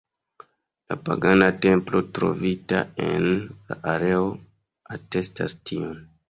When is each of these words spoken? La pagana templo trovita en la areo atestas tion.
La 0.93 0.95
pagana 1.09 1.49
templo 1.65 2.01
trovita 2.19 2.79
en 3.09 3.27
la 3.43 3.79
areo 3.93 4.25
atestas 4.99 5.57
tion. 5.71 5.95